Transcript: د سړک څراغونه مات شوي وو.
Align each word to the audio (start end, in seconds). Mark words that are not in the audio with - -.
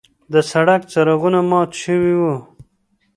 د 0.33 0.33
سړک 0.51 0.81
څراغونه 0.91 1.39
مات 1.49 1.71
شوي 1.83 2.13
وو. 2.19 2.35